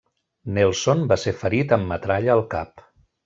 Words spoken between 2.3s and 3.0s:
al cap.